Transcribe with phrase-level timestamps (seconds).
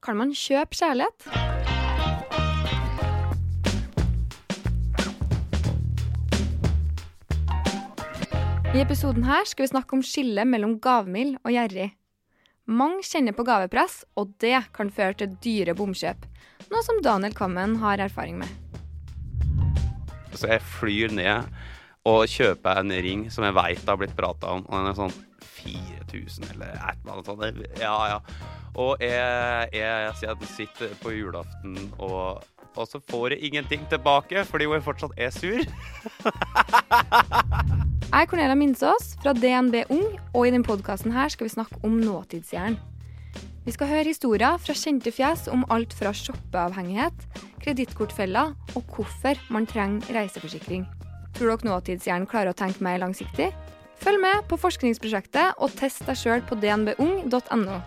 [0.00, 1.26] Kan man kjøpe kjærlighet?
[8.70, 11.90] I episoden her skal vi snakke om skillet mellom gavmild og gjerrig.
[12.70, 16.24] Mange kjenner på gavepress, og det kan føre til dyre bomkjøp.
[16.70, 18.48] Noe som Daniel Kammen har erfaring med.
[20.32, 21.50] Så jeg flyr ned
[22.08, 25.16] og kjøper en ring som jeg veit har blitt prata om, og den er sånn
[25.60, 27.62] 4000 eller et eller annet sånt.
[27.82, 28.18] Ja, ja.
[28.74, 32.42] Og jeg, jeg, jeg sitter på julaften, og,
[32.76, 35.64] og så får jeg ingenting tilbake fordi hun fortsatt er sur.
[38.10, 42.00] Jeg er Cornelia Minsås fra DNB Ung, og i denne podkasten skal vi snakke om
[42.02, 42.74] nåtidsjern.
[43.62, 47.14] Vi skal høre historier fra kjente fjes om alt fra shoppeavhengighet,
[47.62, 50.88] kredittkortfeller og hvorfor man trenger reiseforsikring.
[51.38, 53.52] Tror dere nåtidshjernen klarer å tenke mer langsiktig?
[54.02, 57.78] Følg med på forskningsprosjektet og test deg sjøl på dnbung.no.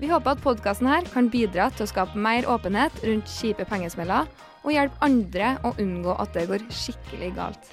[0.00, 4.28] Vi håper at podkasten her kan bidra til å skape mer åpenhet rundt kjipe pengesmeller,
[4.64, 7.68] og hjelpe andre å unngå at det går skikkelig galt.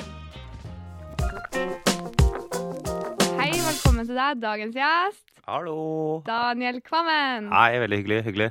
[3.39, 6.19] Hei, velkommen til deg, dagens gjest, Hallo.
[6.27, 7.47] Daniel Kvammen.
[7.53, 8.19] Hei, veldig hyggelig.
[8.25, 8.49] hyggelig.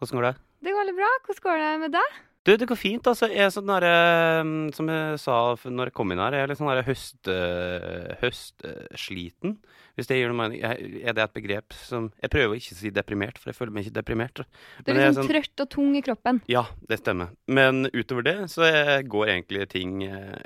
[0.00, 0.34] Hvordan går det?
[0.64, 1.10] Det går veldig bra.
[1.26, 2.14] Hvordan går det med deg?
[2.48, 3.10] Du, det går fint.
[3.10, 3.28] altså.
[3.28, 5.34] Jeg er sånn der, eh, Som jeg sa
[5.68, 8.16] når jeg kom inn her, jeg er litt sånn høstsliten.
[8.22, 9.58] høst, eh, høstsliten.
[9.98, 10.60] Hvis det gir noe mening.
[10.62, 13.88] Er det et begrep som Jeg prøver å ikke si deprimert, for jeg føler meg
[13.88, 14.44] ikke deprimert.
[14.86, 16.38] Du er liksom trøtt og tung i kroppen.
[16.46, 17.32] Ja, det stemmer.
[17.50, 18.62] Men utover det så
[19.10, 20.38] går egentlig ting eh,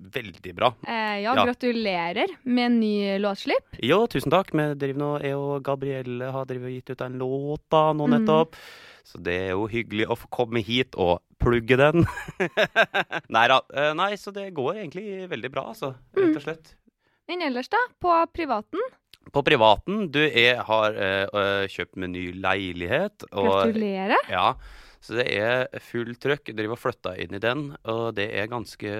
[0.00, 0.70] veldig bra.
[0.88, 1.44] Eh, ja, Ja.
[1.44, 3.76] gratulerer med en ny låtslipp.
[3.84, 4.54] Jo, tusen takk.
[4.56, 8.06] Vi driver nå, Jeg og Gabrielle har drivet og gitt ut en låt da, nå
[8.08, 8.16] Mm.
[8.16, 8.56] nettopp.
[9.04, 12.06] Så det er jo hyggelig å få komme hit og plugge den.
[13.28, 13.60] nei da.
[13.74, 15.92] eh, Nei, så det går egentlig veldig bra, altså.
[16.16, 16.22] Mm.
[16.24, 16.74] Rett og slett.
[17.28, 17.80] Men ellers, da?
[18.02, 18.82] På privaten?
[19.34, 23.26] På privaten, du, jeg har øh, kjøpt meg ny leilighet.
[23.32, 24.28] Og, Gratulerer.
[24.30, 24.52] ja,
[25.02, 26.52] så det er full trøkk.
[26.52, 28.92] Jeg driver og flytter inn i den, og det er ganske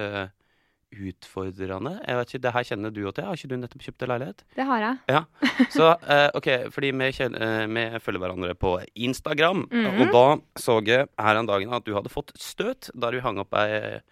[0.96, 1.96] utfordrende.
[2.06, 3.26] Jeg vet ikke, Det her kjenner du òg til.
[3.26, 4.44] Har ikke du nettopp kjøpt deg leilighet?
[4.56, 4.98] Det har jeg.
[5.10, 5.22] Ja.
[5.76, 9.64] Så eh, OK, fordi vi, kjenner, vi følger hverandre på Instagram.
[9.70, 10.02] Mhm.
[10.06, 10.26] Og da
[10.62, 14.02] så jeg her en dagen at du hadde fått støt da du hang opp ei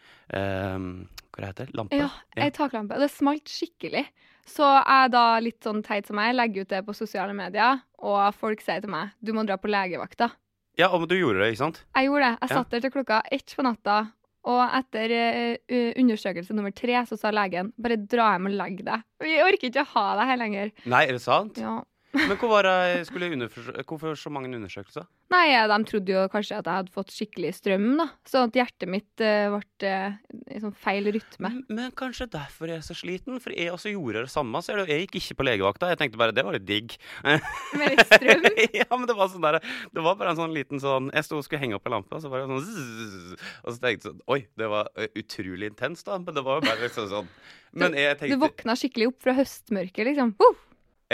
[1.34, 1.74] Hva heter det?
[1.76, 1.98] Lampe?
[1.98, 2.08] Ja,
[2.38, 2.94] ei taklampe.
[2.94, 4.04] Og det smalt skikkelig.
[4.46, 8.34] Så jeg da, litt sånn teit som meg, legger ut det på sosiale medier, og
[8.36, 10.30] folk sier til meg du må dra på legevakta.
[10.76, 11.80] Ja, og du gjorde det, ikke sant?
[11.94, 12.38] Jeg gjorde det.
[12.42, 12.56] Jeg Ja.
[12.58, 13.96] satt der til klokka ett på natta,
[14.44, 15.14] og etter
[15.56, 19.02] uh, undersøkelse nummer tre så sa legen bare dra hjem og legg deg.
[19.24, 20.72] Vi orker ikke å ha deg her lenger.
[20.84, 21.56] Nei, er det sant?
[21.56, 21.78] Ja.
[22.14, 23.48] Men hvor var det skulle
[23.84, 25.06] Hvorfor så mange undersøkelser?
[25.32, 28.06] Nei, eh, de trodde jo kanskje at jeg hadde fått skikkelig strøm, da.
[28.28, 30.16] Sånn at hjertet mitt uh, ble eh,
[30.54, 31.50] i sånn feil rytme.
[31.50, 33.40] Men, men kanskje derfor jeg er så sliten?
[33.42, 34.62] For jeg også gjorde det samme.
[34.62, 35.90] Så jeg, jeg gikk ikke på legevakta.
[35.92, 36.94] Jeg tenkte bare det var litt digg.
[37.78, 38.46] Med litt strøm.
[38.80, 39.58] ja, men det var sånn der,
[39.94, 42.14] Det var bare en sånn liten sånn Jeg sto og skulle henge opp en lampe,
[42.14, 45.72] og så var det sånn zzz, Og så tenkte jeg sånn Oi, det var utrolig
[45.72, 46.20] intenst, da.
[46.22, 47.32] Men det var jo bare liksom sånn
[47.74, 50.36] Men jeg tenkte Du våkna skikkelig opp fra høstmørket, liksom.
[50.38, 50.54] Uh!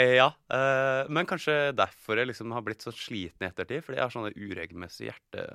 [0.01, 0.27] Eh, Ja.
[0.51, 3.83] eh, men kanskje derfor jeg liksom har blitt så sliten i ettertid.
[3.85, 5.47] Fordi jeg har sånne uregelmessige hjerte...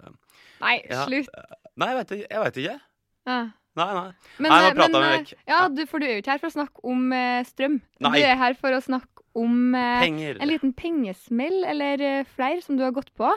[0.63, 1.05] Nei, Ja.
[1.07, 1.31] slutt.
[1.77, 2.29] Nei, jeg vet ikke.
[2.31, 2.81] Jeg ikke.
[3.27, 3.41] Ja.
[3.77, 4.07] Nei, nei.
[4.41, 5.33] Men, Nei, nå prata vi eh, vekk.
[5.51, 7.75] Ja, du, for du er jo ikke her for å snakke om eh, strøm.
[8.07, 8.13] Nei.
[8.17, 10.39] Du er her for å snakke om eh, Penger.
[10.41, 13.29] en liten pengesmell, eller eh, flere, som du har gått på.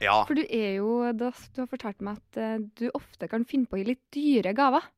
[0.00, 0.22] Ja.
[0.26, 3.76] For du er jo Du har, fortalt meg at eh, du ofte kan finne på
[3.76, 4.88] å gi litt dyre gaver.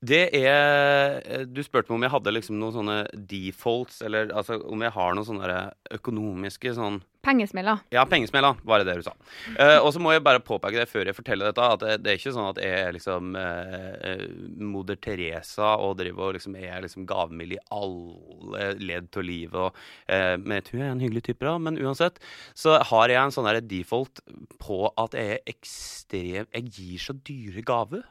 [0.00, 2.98] Det er Du spurte meg om jeg hadde liksom noen sånne
[3.30, 5.62] defaults, eller altså om jeg har noen sånne
[5.98, 7.74] økonomiske sånn Pengesmella.
[7.92, 9.12] Ja, pengesmella, var det det du sa.
[9.52, 12.12] Uh, og så må jeg bare påpeke det før jeg forteller dette, at det, det
[12.12, 14.22] er ikke sånn at jeg er liksom eh,
[14.56, 19.58] moder Teresa og driver og liksom er liksom gavmild i alle ledd av livet.
[19.66, 21.58] Og, uh, men jeg tror jeg er en hyggelig type, da.
[21.60, 22.16] Men uansett
[22.56, 24.24] så har jeg en sånn default
[24.62, 28.08] på at jeg er ekstrem Jeg gir så dyre gaver.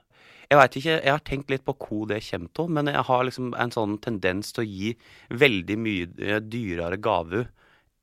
[0.49, 3.25] Jeg veit ikke, jeg har tenkt litt på hvor det kommer av, men jeg har
[3.27, 4.93] liksom en sånn tendens til å gi
[5.29, 7.45] veldig mye eh, dyrere gave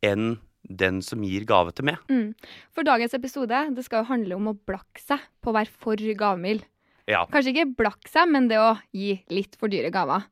[0.07, 1.99] enn den som gir gave til meg.
[2.11, 2.31] Mm.
[2.75, 6.03] For dagens episode det skal jo handle om å blakke seg på å være for
[6.23, 6.67] gavmild.
[7.07, 7.23] Ja.
[7.31, 10.27] Kanskje ikke blakke seg, men det å gi litt for dyre gaver.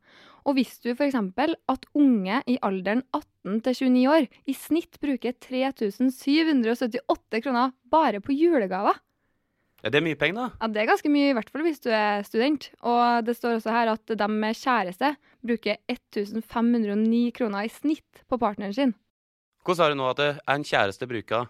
[0.45, 1.15] Og visste du f.eks.
[1.17, 8.35] at unge i alderen 18 til 29 år i snitt bruker 3778 kroner bare på
[8.35, 8.99] julegaver?
[9.85, 10.45] Ja, Det er mye penger, da.
[10.61, 12.71] Ja, Det er ganske mye, i hvert fall hvis du er student.
[12.81, 15.11] Og det står også her at de med kjæreste
[15.45, 18.95] bruker 1509 kroner i snitt på partneren sin.
[19.61, 21.45] Hvordan sa du nå at en kjæreste bruker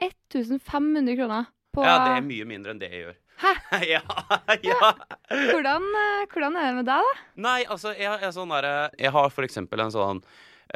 [0.00, 3.16] 1500 kroner på Ja, det er mye mindre enn det jeg gjør.
[3.40, 3.52] Hæ?
[3.94, 4.02] ja,
[4.60, 4.92] ja.
[5.30, 7.26] Hvordan, eh, hvordan er det med deg, da?
[7.40, 8.68] Nei, altså, jeg, jeg, er sånn der,
[9.00, 10.20] jeg har for eksempel en sånn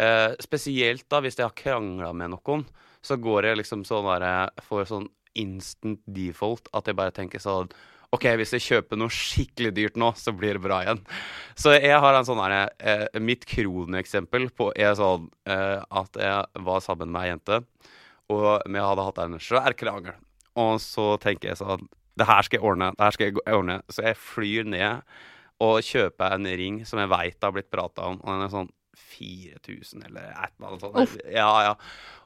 [0.00, 2.64] eh, Spesielt da hvis jeg har krangla med noen,
[3.04, 7.72] så går jeg liksom sånn derre Får sånn instant default at jeg bare tenker sånn
[8.14, 11.00] OK, hvis jeg kjøper noe skikkelig dyrt nå, så blir det bra igjen.
[11.58, 16.64] Så jeg har en sånn herre eh, Mitt kroneksempel på er sånn eh, at jeg
[16.68, 17.58] var sammen med ei jente,
[18.30, 20.14] og vi hadde hatt en svær krangel.
[20.60, 22.92] Og så tenker jeg sånn Det her skal jeg ordne.
[22.94, 23.80] det her skal jeg ordne.
[23.90, 25.02] Så jeg flyr ned
[25.64, 28.20] og kjøper en ring som jeg veit har blitt prata om.
[28.22, 30.98] Og den er sånn 4000 eller et eller annet sånt.
[31.02, 31.14] Uff.
[31.30, 31.74] Ja, ja.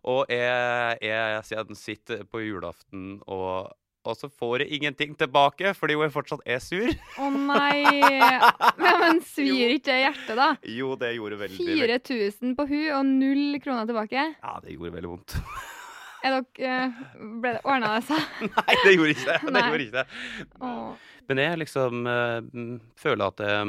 [0.09, 3.73] Og jeg, jeg, jeg sier at den sitter på julaften, og,
[4.09, 6.93] og så får jeg ingenting tilbake fordi hun fortsatt er sur.
[7.19, 7.83] Å nei!
[8.19, 8.53] Ja,
[9.03, 10.53] men svir ikke det hjertet, da?
[10.65, 14.31] Jo, det gjorde veldig veldig- 4000 på hun og null kroner tilbake.
[14.39, 15.41] Ja, det gjorde veldig vondt.
[16.27, 16.97] Er dere, eh,
[17.43, 18.23] ble det ordna det seg?
[18.57, 19.37] Nei, det gjorde ikke det.
[19.55, 20.73] det, gjorde ikke det.
[21.31, 23.63] Men jeg liksom mm, føler at eh,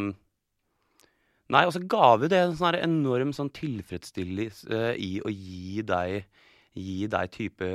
[1.50, 6.24] Nei, og så gave det en sånn enorm sånn tilfredsstillelse eh, i å gi deg
[6.78, 7.68] Gi deg type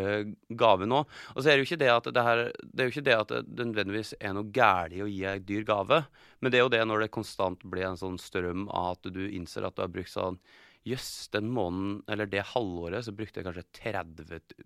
[0.55, 1.01] gave nå.
[1.35, 3.17] Og så er det jo ikke det at det her Det er jo ikke det
[3.19, 5.99] at det nødvendigvis er noe galt å gi ei dyr gave,
[6.41, 9.25] men det er jo det når det konstant blir en sånn strøm av at du
[9.27, 10.39] innser at du har brukt sånn
[10.85, 14.65] Jøss, den måneden, eller det halvåret, så brukte jeg kanskje 30 tu-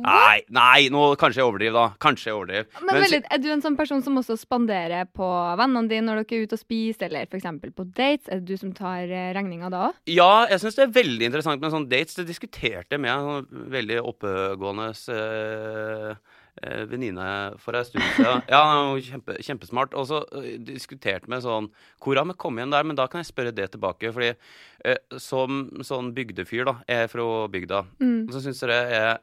[0.00, 1.82] Nei, nei, nå kanskje jeg overdriver, da.
[2.00, 2.66] Kanskje jeg overdriver.
[2.80, 5.28] Men Men veldig, Er du en sånn person som også spanderer på
[5.60, 7.44] vennene dine når dere er ute og spiser, eller f.eks.
[7.76, 8.28] på dates?
[8.32, 9.94] Er det du som tar eh, regninga da òg?
[10.06, 12.14] Ja, jeg syns det er veldig interessant med sånne dates.
[12.16, 16.16] Det diskuterte jeg med en sånn veldig oppegående eh,
[16.62, 17.26] eh, venninne
[17.62, 18.42] for en stund siden.
[18.52, 18.62] Ja,
[19.04, 19.94] kjempe, kjempesmart.
[19.98, 21.70] Og så eh, diskuterte vi sånn
[22.02, 22.86] Hvor har vi kommet igjen der?
[22.88, 24.12] Men da kan jeg spørre det tilbake.
[24.14, 28.28] Fordi eh, som sånn bygdefyr, da, jeg er fra bygda, Mm.
[28.32, 29.18] så syns jeg det er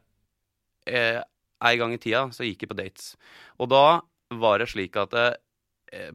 [0.87, 1.21] eh,
[1.65, 3.13] En gang i tida så gikk jeg på dates.
[3.59, 4.01] Og da
[4.35, 6.11] var det slik at eh,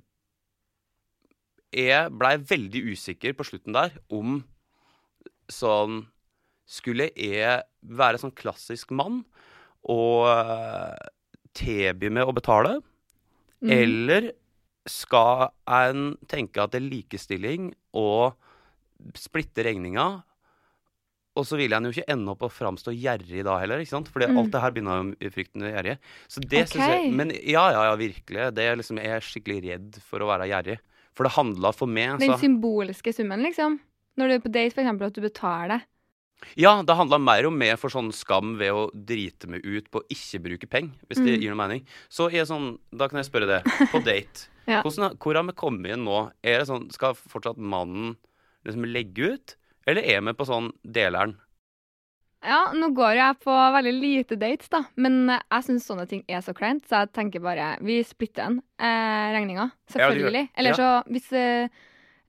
[1.75, 4.41] jeg blei veldig usikker på slutten der om
[5.51, 6.05] sånn
[6.71, 9.25] Skulle jeg være sånn klassisk mann
[9.89, 11.11] og eh,
[11.57, 12.79] tilby med å betale?
[13.61, 13.73] Mm.
[13.77, 14.31] Eller
[14.89, 18.37] skal en tenke at det er likestilling og
[19.17, 20.09] splitte regninga?
[21.39, 24.09] Og så vil en jo ikke ende opp å framstå gjerrig da heller, ikke sant?
[24.11, 24.39] Fordi Mm.
[24.41, 25.99] alt det her begynner jo i frykten gjerrig.
[26.29, 26.73] Så det okay.
[26.73, 28.55] syns jeg Men ja, ja, ja, virkelig.
[28.55, 30.79] Det er liksom, jeg er skikkelig redd for å være gjerrig.
[31.15, 33.79] For det handla for meg Den så, symbolske summen, liksom.
[34.19, 35.03] Når du er på date, f.eks.
[35.03, 35.87] at du betaler.
[36.57, 40.01] Ja, det handla mer om meg for sånn skam ved å drite meg ut på
[40.01, 41.41] å ikke bruke penger, hvis det Mm.
[41.43, 41.85] gir noe mening.
[42.09, 43.61] Så er sånn, da kan jeg spørre det.
[43.93, 44.83] På date, Ja.
[44.83, 46.31] hvordan, hvor har vi kommet inn nå?
[46.43, 48.17] Er det sånn, Skal fortsatt mannen
[48.65, 49.57] liksom legge ut,
[49.87, 51.37] eller er vi på sånn deleren?
[52.43, 54.85] Ja, nå går jeg på veldig lite dates, da.
[54.97, 58.63] Men jeg syns sånne ting er så kleint, så jeg tenker bare vi splitter den
[58.81, 59.67] eh, regninga.
[59.93, 60.47] Selvfølgelig.
[60.57, 61.69] Eller så hvis eh,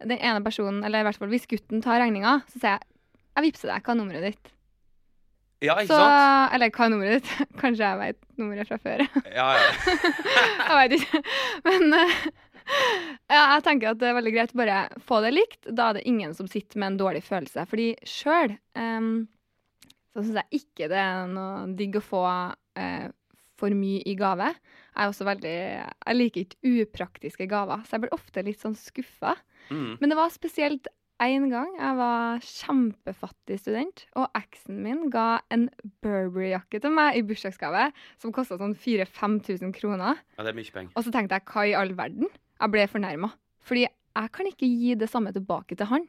[0.04, 2.88] den ene personen, eller i hvert fall hvis gutten tar regninga, så sier jeg
[3.36, 4.52] jeg vippser deg, hva er nummeret ditt?
[5.62, 6.56] Ja, ikke Så, sant?
[6.56, 7.50] eller hva er nummeret ditt?
[7.62, 9.04] Kanskje jeg vet nummeret fra før.
[9.30, 9.98] Ja, ja.
[10.68, 11.22] jeg veit ikke.
[11.68, 12.16] Men uh,
[13.30, 15.62] ja, jeg tenker at det er veldig greit å bare få det likt.
[15.70, 17.68] Da er det ingen som sitter med en dårlig følelse.
[17.70, 18.58] Fordi sjøl
[20.12, 23.08] så syns jeg ikke det er noe digg å få uh,
[23.62, 24.50] for mye i gave.
[24.92, 28.76] Jeg er også veldig Jeg liker ikke upraktiske gaver, så jeg blir ofte litt sånn
[28.78, 29.36] skuffa.
[29.70, 30.02] Mm.
[30.02, 30.90] Men det var spesielt
[31.22, 35.68] en gang jeg var kjempefattig student, og eksen min ga en
[36.04, 37.90] Burberry-jakke til meg i bursdagsgave
[38.22, 40.22] som kosta sånn 4000-5000 kroner.
[40.38, 40.96] ja, det er mye penger.
[40.96, 42.32] Og så tenkte jeg hva i all verden?
[42.62, 43.32] Jeg ble fornærma.
[43.62, 46.08] Fordi jeg kan ikke gi det samme tilbake til han.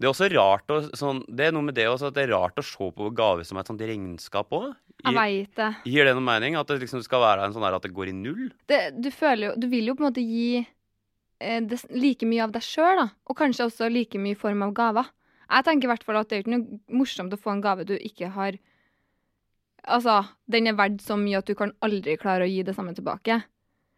[0.00, 2.32] Det er også rart å, sånn, det er noe med det også, at det er
[2.32, 4.70] rart å se på gave som et sånt regnskap òg.
[5.00, 5.70] Jeg veit det.
[5.88, 6.56] Gir det noe mening?
[6.60, 8.50] At det liksom skal være en sånn her at det går i null?
[8.70, 8.82] det.
[9.00, 10.62] Du føler jo Du vil jo på en måte gi
[11.40, 13.00] det, like mye av deg sjøl.
[13.28, 15.08] Og kanskje også like mye i form av gaver.
[15.50, 17.86] Jeg tenker i hvert fall at det er ikke noe morsomt å få en gave
[17.88, 18.58] du ikke har
[19.80, 22.92] Altså, den er verdt så mye at du kan aldri klare å gi det samme
[22.92, 23.38] tilbake.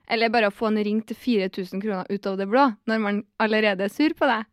[0.06, 3.18] Eller bare å få en ring til 4000 kroner ut av det blå, når man
[3.42, 4.46] allerede er sur på deg.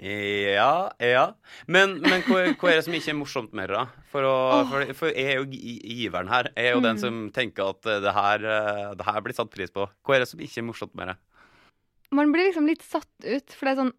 [0.00, 1.24] Ja, ja.
[1.68, 4.04] Men, men hva, hva er det som ikke er morsomt med det, da?
[4.14, 4.36] For, å,
[4.70, 6.48] for, for jeg er jo giveren her.
[6.54, 7.02] Jeg er jo den Mm.
[7.02, 9.84] som tenker at eh, det her, eh, det her blir satt pris på.
[10.06, 11.18] Hva er det som ikke er morsomt med det?
[12.14, 13.94] Man blir liksom litt satt ut, for det er sånn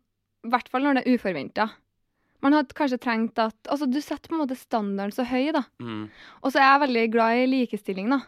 [0.47, 1.69] I hvert fall når det er uforventa.
[2.41, 5.65] Man hadde kanskje trengt at Altså, du setter på en måte standarden så høy, da.
[5.81, 6.05] Mm.
[6.41, 8.23] Og så er jeg veldig glad i likestilling, da.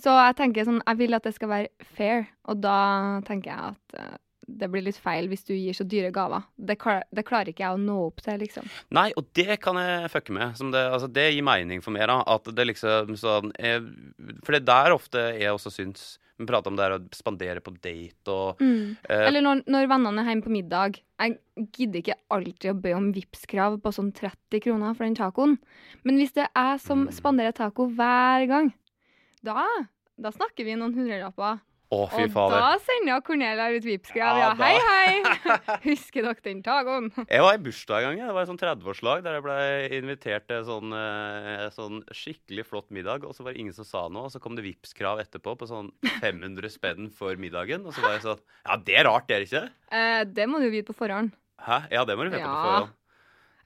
[0.00, 2.80] Så jeg tenker sånn Jeg vil at det skal være fair, og da
[3.26, 4.18] tenker jeg at eh,
[4.50, 6.46] det blir litt feil hvis du gir så dyre gaver.
[6.56, 8.66] Det, klar, det klarer ikke jeg å nå opp til, liksom.
[8.96, 10.56] Nei, og det kan jeg fucke med.
[10.58, 12.20] Som det, altså, det gir mening for meg, da.
[12.26, 13.84] At det liksom sånn er,
[14.42, 16.10] For det er der ofte jeg også syns
[16.40, 18.96] Vi prata om det her å spandere på date og Mm.
[19.10, 20.98] eh, Eller når, når vennene er hjemme på middag.
[21.20, 21.38] Jeg
[21.76, 25.58] gidder ikke alltid å be om Vipps-krav på sånn 30 kroner for den tacoen.
[26.02, 27.12] Men hvis det er jeg som Mm.
[27.12, 28.72] spanderer taco hver gang,
[29.44, 29.66] da,
[30.18, 31.60] da snakker vi noen hundrelapper.
[31.90, 32.54] Å, fy Og fader.
[32.62, 34.36] da sender Cornelia ut Vipps-krav.
[34.38, 35.78] Ja, Ja, hei, hei!
[35.88, 37.08] Husker dere den tacoen?
[37.24, 38.28] Jeg var i bursdag en gang.
[38.30, 39.56] Det var et sånn 30-årslag der jeg ble
[39.98, 43.26] invitert til sånn, eh, sånn skikkelig flott middag.
[43.26, 45.66] Og så var det ingen som sa noe, og så kom det Vipps-krav etterpå på
[45.66, 47.82] sånn 500 spenn for middagen.
[47.82, 49.64] Og så var jeg sånn Ja, det er rart, det er ikke?
[49.90, 51.34] Eh, det må du vite på forhånd.
[51.66, 51.80] Hæ?
[51.90, 52.94] Ja, det må du vite på forhånd.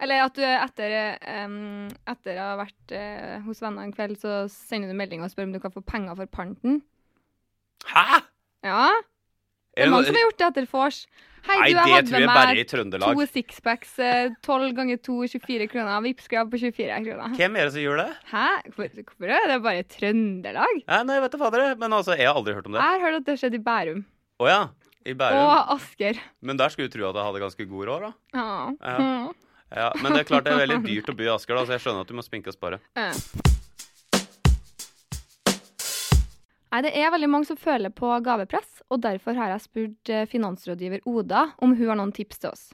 [0.02, 0.96] Eller at du etter,
[1.44, 5.30] um, etter å ha vært uh, hos venner en kveld, så sender du melding og
[5.30, 6.80] spør om du kan få penger for panten.
[7.90, 8.22] Hæ?
[8.64, 8.88] Ja,
[9.74, 11.06] det Er er mange som har gjort det etter vors.
[11.44, 15.98] Hei, Nei, du, jeg hadde med meg to sixpacks, eh, 12 ganger 2, 24 kroner.
[16.06, 17.34] Vipps-krav på 24 kroner.
[17.36, 18.06] Hvem er det som gjør det?
[18.30, 18.46] Hæ?
[18.72, 20.80] Hvorfor er det bare Trøndelag?
[20.86, 21.66] Ja, nei, vet du fader.
[21.76, 22.80] Men altså, jeg har aldri hørt om det.
[22.80, 24.00] Jeg har hørt at det skjedde i Bærum.
[24.40, 24.60] Å ja.
[25.04, 25.44] I Bærum.
[25.44, 26.22] Og Asker.
[26.40, 28.12] Men der skulle du tro at jeg hadde ganske god råd, da.
[28.40, 28.46] Ja.
[28.80, 29.24] Ja.
[29.74, 31.76] Ja, men det er klart det er veldig dyrt å bo i Asker, da, så
[31.76, 32.80] jeg skjønner at du må spinke og spare.
[32.96, 33.52] Eh.
[36.74, 40.24] Nei, Det er veldig mange som føler på gavepress, og derfor har jeg spurt eh,
[40.26, 42.64] finansrådgiver Oda om hun har noen tips til oss.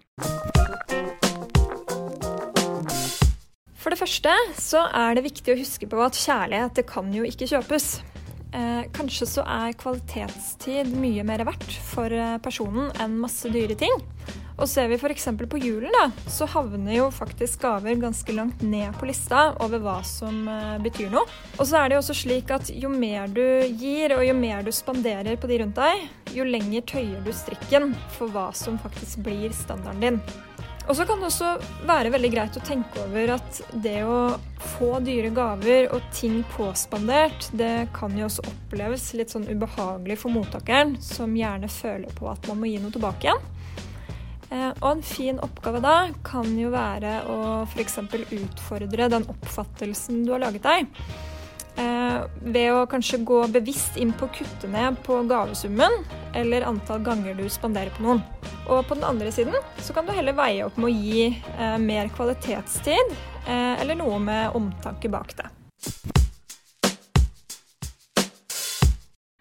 [3.76, 7.28] For det første så er det viktig å huske på at kjærlighet det kan jo
[7.28, 7.90] ikke kjøpes.
[8.52, 13.94] Eh, kanskje så er kvalitetstid mye mer verdt for eh, personen enn masse dyre ting.
[14.60, 15.28] Og ser vi f.eks.
[15.48, 20.00] på julen, da, så havner jo faktisk gaver ganske langt ned på lista over hva
[20.04, 21.24] som eh, betyr noe.
[21.56, 24.66] Og så er det jo også slik at jo mer du gir, og jo mer
[24.66, 26.04] du spanderer på de rundt deg,
[26.34, 30.22] jo lenger tøyer du strikken for hva som faktisk blir standarden din.
[30.90, 31.52] Og så kan det også
[31.86, 34.16] være veldig greit å tenke over at det å
[34.72, 40.34] få dyre gaver og ting påspandert, det kan jo også oppleves litt sånn ubehagelig for
[40.34, 43.46] mottakeren, som gjerne føler på at man må gi noe tilbake igjen.
[44.50, 47.38] Eh, Og en fin oppgave da kan jo være å
[47.70, 48.00] f.eks.
[48.40, 50.90] utfordre den oppfattelsen du har laget deg.
[51.78, 52.18] Eh,
[52.50, 56.02] ved å kanskje gå bevisst inn på å kutte ned på gavesummen
[56.34, 58.26] eller antall ganger du spanderer på noen.
[58.70, 61.78] Og på den andre siden så kan du heller veie opp med å gi eh,
[61.82, 65.48] mer kvalitetstid eh, eller noe med omtanke bak det.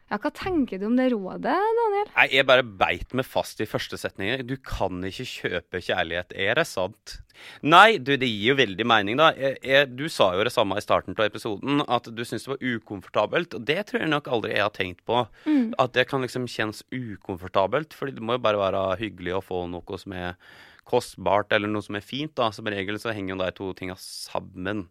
[0.10, 2.08] Ja, Hva tenker du om det rådet, Daniel?
[2.16, 4.42] Nei, jeg bare beit meg fast i første setning.
[4.50, 6.34] Du kan ikke kjøpe kjærlighet.
[6.34, 7.20] Er det sant?
[7.62, 9.30] Nei, du, det gir jo veldig mening, da.
[9.38, 12.54] Jeg, jeg, du sa jo det samme i starten av episoden, at du syntes det
[12.56, 13.54] var ukomfortabelt.
[13.60, 15.22] Og det tror jeg nok aldri jeg har tenkt på.
[15.46, 15.78] Mm.
[15.78, 17.94] At det kan liksom kjennes ukomfortabelt.
[17.94, 20.42] fordi det må jo bare være hyggelig å få noe som er
[20.90, 22.34] kostbart, eller noe som er fint.
[22.34, 22.50] da.
[22.56, 24.88] Som regel så henger jo de to tinga sammen.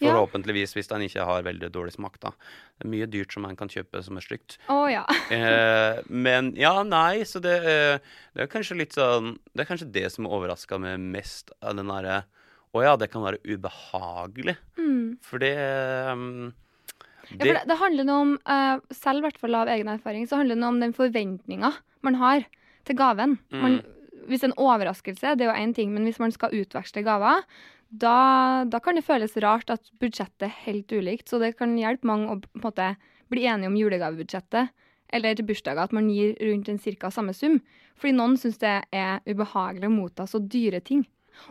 [0.00, 2.32] Forhåpentligvis, hvis den ikke har veldig dårlig smak, da.
[2.78, 4.58] Det er mye dyrt som man kan kjøpe som er stygt.
[4.72, 5.04] Å ja.
[5.30, 9.86] Eh, men ja, nei, så det, eh, det er kanskje litt sånn Det er kanskje
[9.94, 12.24] det som overraska meg mest av den derre
[12.74, 14.56] Å ja, det kan være ubehagelig.
[14.80, 15.20] Mm.
[15.22, 15.52] For det
[16.10, 16.50] um,
[17.30, 20.26] Ja, for det, det handler noe om, uh, selv i hvert fall av egen erfaring,
[20.26, 21.72] så handler det noe om den forventninga
[22.06, 22.46] man har
[22.88, 23.38] til gaven.
[23.54, 23.62] Mm.
[23.62, 23.78] Man,
[24.30, 27.44] hvis en overraskelse, det er jo én ting, men hvis man skal utveksle gaver,
[27.90, 31.28] da, da kan det føles rart at budsjettet er helt ulikt.
[31.28, 32.90] Så det kan hjelpe mange å på en måte
[33.30, 34.74] bli enige om julegavebudsjettet.
[35.10, 37.58] Eller til bursdager at man gir rundt en cirka samme sum.
[37.98, 41.02] Fordi noen syns det er ubehagelig å motta så dyre ting.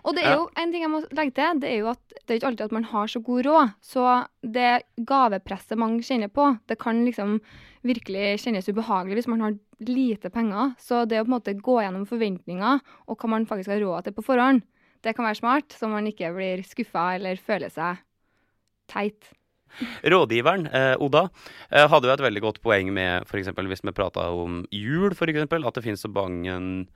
[0.03, 2.33] Og det er jo en ting jeg må legge til, det er jo at det
[2.33, 3.73] er ikke alltid at man har så god råd.
[3.83, 4.05] Så
[4.55, 4.71] det
[5.07, 7.37] gavepresset mange kjenner på, det kan liksom
[7.87, 9.55] virkelig kjennes ubehagelig hvis man har
[9.87, 10.75] lite penger.
[10.83, 14.07] Så det å på en måte gå gjennom forventninger og hva man faktisk har råd
[14.07, 14.63] til på forhånd,
[15.05, 18.01] det kan være smart, så man ikke blir skuffa eller føler seg
[18.91, 19.31] teit.
[20.01, 21.27] Rådgiveren, eh, Oda,
[21.69, 23.51] eh, hadde jo et veldig godt poeng med f.eks.
[23.53, 26.87] hvis vi prata om jul, eksempel, at det finnes så mange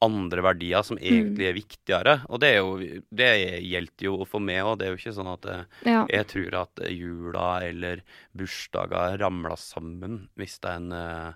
[0.00, 2.14] andre verdier som egentlig er viktigere.
[2.32, 3.30] Og det, er jo, det
[3.66, 4.78] gjelder jo for meg òg.
[4.80, 6.04] Det er jo ikke sånn at eh, Ja.
[6.08, 8.04] jeg tror at jula eller
[8.36, 11.32] bursdager ramler sammen hvis den, eh,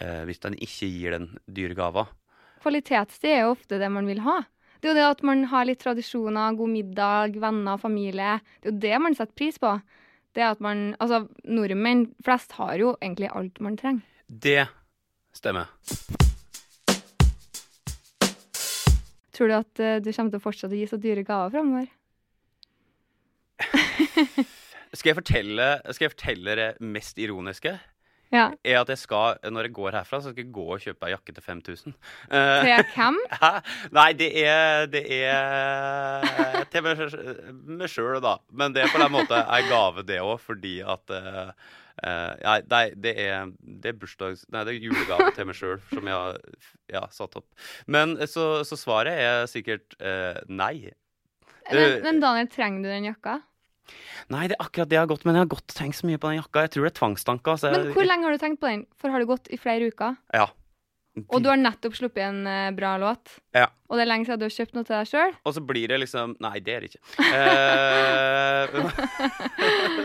[0.00, 2.06] eh, hvis den ikke gir den dyre gava.
[2.62, 4.42] Kvalitetstid er jo ofte det man vil ha.
[4.86, 8.36] Det er jo det at man har litt tradisjoner, god middag, venner, familie.
[8.62, 9.72] Det er jo det man setter pris på.
[10.38, 14.06] Det at man, altså Nordmenn flest har jo egentlig alt man trenger.
[14.30, 14.68] Det
[15.34, 15.66] stemmer.
[19.34, 21.90] Tror du at eh, du kommer til å fortsette å gi så dyre gaver framover?
[24.94, 27.74] Skal jeg fortelle, skal jeg fortelle det mest ironiske?
[28.34, 28.48] Ja.
[28.66, 31.12] er at jeg skal, når jeg går herfra, så skal jeg gå og kjøpe ei
[31.12, 31.94] jakke til 5000.
[32.26, 32.34] Uh,
[32.66, 33.18] Til hvem?
[33.42, 33.50] Hæ?
[33.94, 38.36] Nei, det er Det er til meg, sjøl, da.
[38.50, 41.54] Men det er på den måten ei gave, det òg, fordi at uh,
[42.02, 44.46] uh, nei, det er, det er bursdags...
[44.50, 46.40] Nei, det er julegave til meg sjøl som jeg har
[46.92, 47.48] ja, satt opp.
[47.86, 49.94] Men eh, så, så svaret er sikkert
[50.50, 50.90] nei.
[51.70, 53.40] Men, men Daniel, trenger du den jakka?
[54.32, 56.20] Nei, det er akkurat det jeg har gått, men jeg har godt tenkt så mye
[56.20, 56.66] på den jakka.
[56.66, 57.58] Jeg tror det er tvangstanker.
[57.60, 58.86] Så jeg, Men hvor lenge har du tenkt på den?
[59.00, 60.16] For har det gått i flere uker?
[60.34, 60.50] Ja.
[61.32, 63.38] Og du har nettopp sluppet en eh, bra låt?
[63.56, 63.70] Ja.
[63.88, 65.32] Og det er lenge siden du har kjøpt noe til deg sjøl?
[65.48, 67.00] Og så blir det liksom Nei, det er det ikke.
[67.24, 68.66] Eh,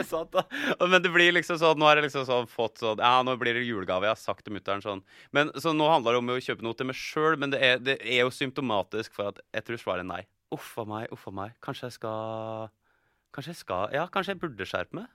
[0.11, 0.45] sant da.
[0.79, 3.59] Men det blir liksom sånn Nå har jeg liksom sånn fått sånn Ja, nå blir
[3.59, 4.07] det julegave.
[4.07, 5.03] Jeg har sagt til mutter'n sånn.
[5.35, 7.81] Men Så nå handler det om å kjøpe noe til meg sjøl, men det er,
[7.83, 10.23] det er jo symptomatisk for at jeg tror svaret er nei.
[10.55, 11.59] Uff a meg, uff a meg.
[11.63, 12.71] Kanskje jeg skal
[13.33, 15.07] Kanskje jeg skal Ja, kanskje jeg burde skjerpe meg?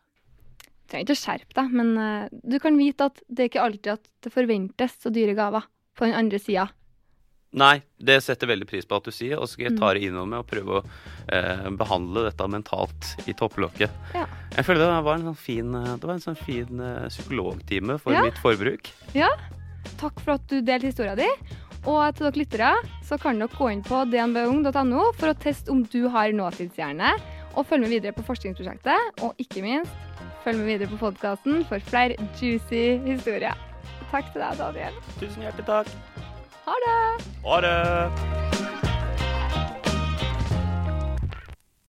[0.87, 3.63] Du trenger ikke å skjerpe deg, men uh, du kan vite at det er ikke
[3.65, 5.65] alltid at det forventes så dyre gaver
[5.99, 6.69] på den andre sida.
[7.57, 9.79] Nei, det setter veldig pris på at du sier, og så skal jeg Mm.
[9.81, 10.83] ta det innover meg og prøve å
[11.33, 13.91] eh, behandle dette mentalt i topplokket.
[14.15, 14.27] Ja.
[14.53, 17.99] Jeg føler det var en sånn fin, eh, det var en sånn fin eh, psykologtime
[18.03, 18.23] for Ja.
[18.27, 18.91] mitt forbruk.
[19.97, 21.27] Takk for at du delte historia di.
[21.87, 22.71] Og til dere lyttere
[23.07, 27.15] så kan dere gå inn på dnbung.no for å teste om du har nåtidshjerne,
[27.57, 29.23] og følg med videre på forskningsprosjektet.
[29.23, 29.93] Og ikke minst,
[30.45, 33.57] følg med videre på podkasten for flere juicy historier.
[34.11, 35.01] Takk til deg, Daniel.
[35.21, 35.97] Tusen hjertelig takk.
[36.67, 37.01] Ha det!
[37.47, 38.56] Ha det!